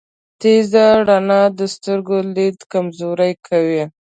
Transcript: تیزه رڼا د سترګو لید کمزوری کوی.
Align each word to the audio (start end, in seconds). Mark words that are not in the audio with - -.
تیزه 0.41 0.85
رڼا 1.07 1.41
د 1.57 1.59
سترګو 1.73 2.17
لید 2.35 2.57
کمزوری 2.71 3.31
کوی. 3.47 3.83